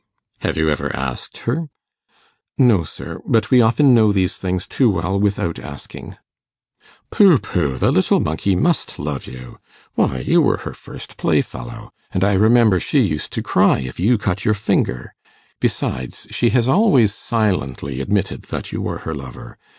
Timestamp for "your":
14.43-14.55